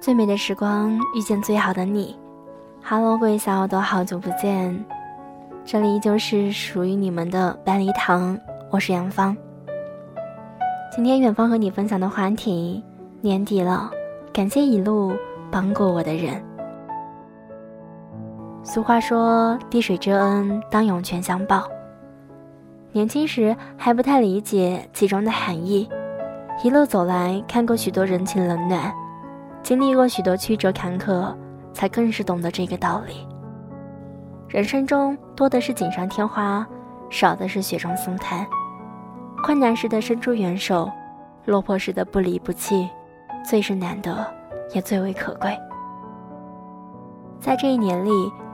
[0.00, 2.16] 最美的时光遇见最好的你
[2.82, 4.82] ，Hello，各位小耳朵，好久不见，
[5.62, 8.38] 这里依旧是属于你们的班里堂，
[8.70, 9.36] 我是杨芳。
[10.90, 12.82] 今天远方和你分享的话题，
[13.20, 13.90] 年底了，
[14.32, 15.12] 感谢一路
[15.50, 16.42] 帮过我的人。
[18.62, 21.68] 俗话说，滴水之恩当涌泉相报。
[22.92, 25.86] 年轻时还不太理解其中的含义，
[26.64, 28.90] 一路走来看过许多人情冷暖。
[29.62, 31.34] 经历过许多曲折坎坷，
[31.72, 33.26] 才更是懂得这个道理。
[34.48, 36.66] 人生中多的是锦上添花，
[37.08, 38.46] 少的是雪中送炭。
[39.44, 40.90] 困难时的伸出援手，
[41.44, 42.88] 落魄时的不离不弃，
[43.44, 44.26] 最是难得，
[44.74, 45.56] 也最为可贵。
[47.38, 48.10] 在这一年里，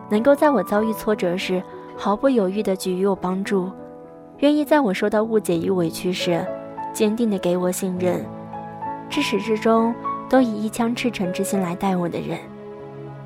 [0.08, 1.62] 能够在我遭遇挫折时
[1.96, 3.70] 毫不犹豫地给予我帮助，
[4.38, 6.46] 愿意在我受到误解与委屈时，
[6.92, 8.24] 坚定地给我信任，
[9.08, 9.94] 至始至终。
[10.28, 12.38] 都以一腔赤诚之心来待我的人，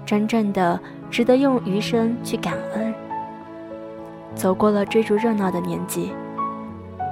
[0.04, 0.78] 真正的
[1.10, 2.92] 值得用余生去感恩。
[4.34, 6.12] 走过了追逐热闹的年纪，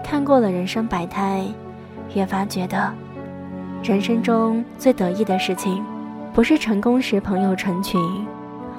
[0.04, 1.44] 看过了人生百态，
[2.14, 2.92] 越发觉得，
[3.82, 5.84] 人生中最得意的事情，
[6.32, 8.00] 不是成功时朋友成群，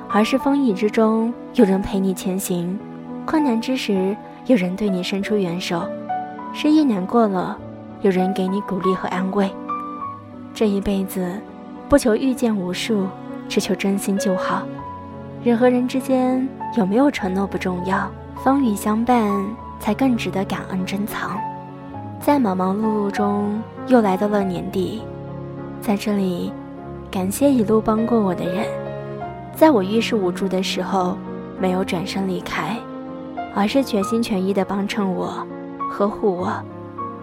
[0.10, 2.80] 而是风雨之中有人陪你前行，
[3.26, 5.88] 困难之时有人对你伸出援手，
[6.54, 7.58] 失意难过了，
[8.02, 9.52] 有人给你鼓励和安慰。
[10.54, 11.40] 这一辈子，
[11.88, 13.08] 不求遇见无数，
[13.48, 14.64] 只求真心就好。
[15.44, 18.12] 人和人之间有没有承诺不重要，
[18.44, 19.32] 风雨相伴
[19.80, 21.40] 才更值得感恩珍藏。
[22.20, 25.02] 在忙忙碌碌中，又来到了年底，
[25.80, 26.52] 在这里，
[27.10, 28.66] 感谢一路帮过我的人，
[29.56, 31.18] 在我遇事无助的时候，
[31.58, 32.76] 没有转身离开，
[33.56, 35.48] 而是全心全意的帮衬我，
[35.90, 36.52] 呵护我，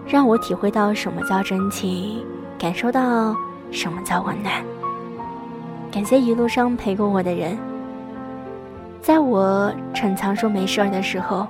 [0.07, 2.25] 让我体会到什么叫真情。
[2.57, 3.35] 感受到
[3.71, 4.53] 什么叫温暖。
[5.91, 7.57] 感谢一路上陪过我的人，
[9.01, 11.47] 在我逞强说没事儿的时候，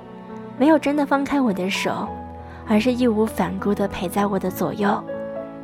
[0.56, 2.08] 没有真的放开我的手，
[2.66, 5.02] 而是义无反顾地陪在我的左右，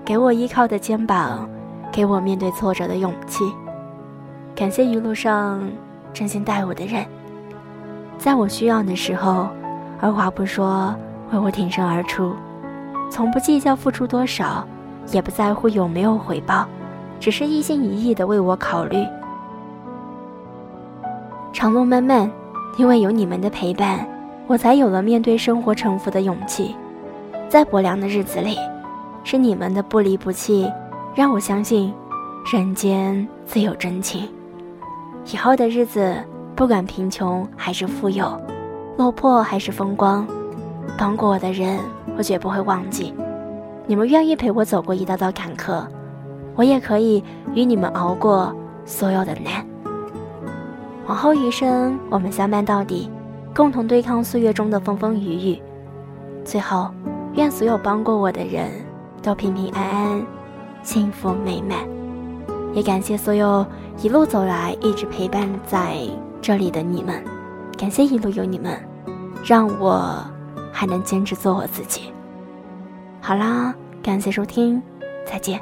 [0.05, 1.49] 给我依靠的肩膀，
[1.93, 3.44] 给我面对挫折的勇气。
[4.55, 5.71] 感谢一路上
[6.12, 7.05] 真心待我的人，
[8.19, 9.49] 在我需要的时候，
[10.00, 10.94] 二话不说
[11.32, 12.34] 为我挺身而出，
[13.11, 14.66] 从不计较付出多少。
[15.12, 16.66] 也不在乎有没有回报，
[17.20, 19.04] 只是一心一意的为我考虑。
[21.53, 22.31] 长路漫漫，
[22.76, 24.06] 因为有你们的陪伴，
[24.47, 26.75] 我才有了面对生活沉浮的勇气。
[27.48, 28.56] 在薄凉的日子里，
[29.22, 30.70] 是你们的不离不弃，
[31.14, 31.94] 让我相信
[32.53, 34.28] 人间自有真情。
[35.32, 36.16] 以后的日子，
[36.56, 38.37] 不管贫穷还是富有，
[38.98, 40.26] 落魄还是风光，
[40.98, 41.78] 帮过我的人，
[42.19, 43.14] 我绝不会忘记。
[43.87, 45.87] 你们愿意陪我走过一道道坎坷，
[46.55, 47.22] 我也可以
[47.55, 48.55] 与你们熬过
[48.87, 49.67] 所有的难。
[51.06, 53.11] 往后余生，我们相伴到底，
[53.55, 55.62] 共同对抗岁月中的风风雨雨。
[56.44, 56.91] 最后，
[57.34, 58.71] 愿所有帮过我的人
[59.23, 60.27] 都平平安安、
[60.83, 61.78] 幸福美满。
[62.73, 63.65] 也感谢所有
[64.03, 65.99] 一路走来一直陪伴在
[66.41, 67.23] 这里的你们，
[67.77, 68.73] 感谢一路有你们，
[69.44, 70.25] 让我
[70.73, 72.12] 还能坚持做我自己。
[73.27, 74.83] 好啦，感谢收听，
[75.27, 75.59] 再见。